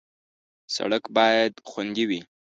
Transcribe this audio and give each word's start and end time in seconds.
سړک 0.75 1.03
باید 1.17 1.53
خوندي 1.69 2.05
وي. 2.09 2.21